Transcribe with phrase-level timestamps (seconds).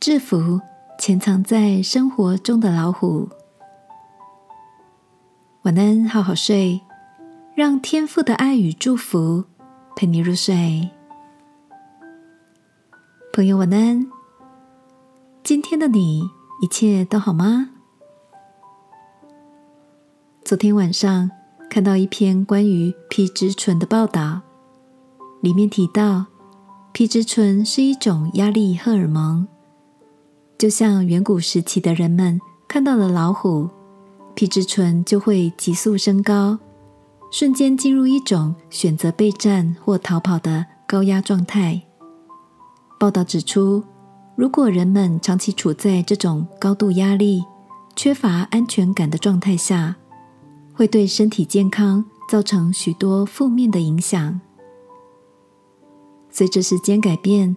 [0.00, 0.58] 制服
[0.98, 3.28] 潜藏在生活中的老虎。
[5.64, 6.80] 晚安，好好睡，
[7.54, 9.44] 让天赋的爱与祝福
[9.94, 10.88] 陪你入睡。
[13.34, 14.10] 朋友，晚安。
[15.44, 16.22] 今天的你
[16.62, 17.68] 一切都好吗？
[20.42, 21.30] 昨天晚上
[21.68, 24.40] 看到一篇关于皮质醇的报道，
[25.42, 26.24] 里面提到
[26.92, 29.46] 皮质醇是一种压力荷尔蒙，
[30.60, 33.66] 就像远古时期的人们看到了老虎，
[34.34, 36.58] 皮质醇就会急速升高，
[37.30, 41.80] 瞬间进入一种选择备战或逃跑的高压状态。
[42.98, 43.82] 报道指出，
[44.36, 47.42] 如果人们长期处在这种高度压力、
[47.96, 49.96] 缺乏安全感的状态下，
[50.74, 54.38] 会对身体健康造成许多负面的影响。
[56.28, 57.56] 随着时间改变，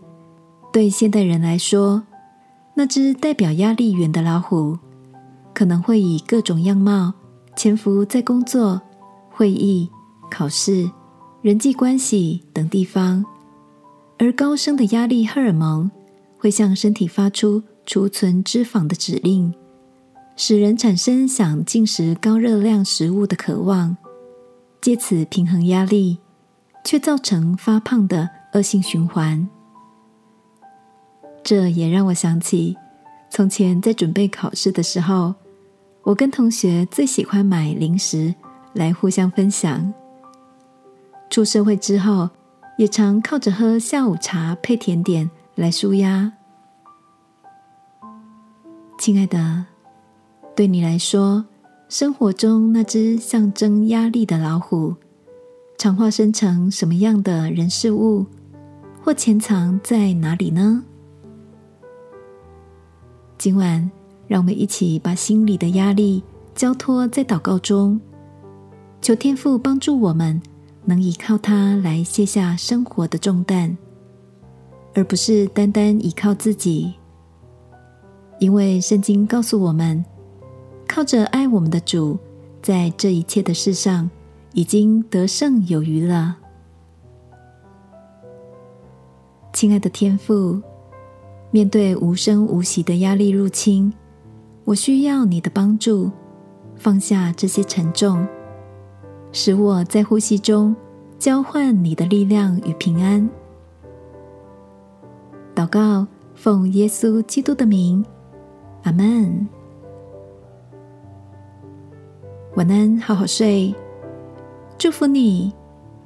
[0.71, 2.01] 对现代人来说，
[2.75, 4.77] 那只代表压力源的老虎，
[5.53, 7.13] 可能会以各种样貌
[7.55, 8.81] 潜伏在工作、
[9.29, 9.89] 会议、
[10.31, 10.89] 考试、
[11.41, 13.23] 人际关系等地方，
[14.17, 15.89] 而高升的压力荷尔蒙
[16.37, 19.53] 会向身体发出储存脂肪的指令。
[20.35, 23.95] 使人产生想进食高热量食物的渴望，
[24.81, 26.17] 借此平衡压力，
[26.83, 29.47] 却造成发胖的恶性循环。
[31.43, 32.77] 这也让我想起，
[33.29, 35.35] 从前在准备考试的时候，
[36.03, 38.33] 我跟同学最喜欢买零食
[38.73, 39.93] 来互相分享。
[41.29, 42.29] 出社会之后，
[42.77, 46.31] 也常靠着喝下午茶配甜点来舒压。
[48.97, 49.65] 亲爱的。
[50.55, 51.43] 对你来说，
[51.89, 54.93] 生活中那只象征压力的老虎，
[55.79, 58.27] 常化身成什么样的人事物，
[59.03, 60.83] 或潜藏在哪里呢？
[63.37, 63.91] 今晚，
[64.27, 66.23] 让我们一起把心里的压力
[66.55, 67.99] 交托在祷告中，
[69.01, 70.41] 求天父帮助我们，
[70.85, 73.77] 能依靠它来卸下生活的重担，
[74.93, 76.93] 而不是单单依靠自己。
[78.39, 80.03] 因为圣经告诉我们。
[80.85, 82.19] 靠着爱我们的主，
[82.61, 84.07] 在这一切的事上
[84.51, 86.37] 已经得胜有余了。
[89.53, 90.61] 亲爱的天父，
[91.53, 93.93] 面对无声无息的压力入侵，
[94.65, 96.09] 我需要你的帮助，
[96.75, 98.27] 放下这些沉重，
[99.31, 100.75] 使我在呼吸中
[101.19, 103.29] 交换你的力量与平安。
[105.53, 108.03] 祷告，奉耶稣基督的名，
[108.81, 109.47] 阿门。
[112.55, 113.75] 晚安，好好睡。
[114.75, 115.53] 祝福你，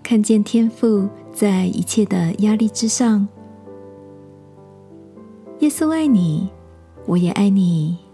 [0.03, 3.25] 看见天赋在一切的压力之上。
[5.59, 6.47] 耶稣爱你，
[7.07, 8.06] 我也爱你。